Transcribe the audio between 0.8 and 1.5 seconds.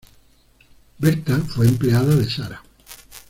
Berta